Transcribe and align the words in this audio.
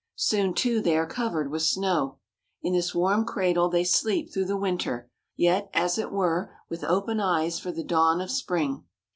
Soon, 0.17 0.55
too, 0.55 0.81
they 0.81 0.97
are 0.97 1.05
covered 1.05 1.51
with 1.51 1.61
snow. 1.61 2.17
In 2.63 2.73
this 2.73 2.95
warm 2.95 3.23
cradle 3.23 3.69
they 3.69 3.83
sleep 3.83 4.33
through 4.33 4.45
the 4.45 4.57
winter, 4.57 5.11
yet, 5.37 5.69
as 5.75 5.99
it 5.99 6.11
were, 6.11 6.55
with 6.69 6.83
open 6.83 7.19
eyes 7.19 7.59
for 7.59 7.71
the 7.71 7.83
dawn 7.83 8.19
of 8.19 8.31
spring. 8.31 8.83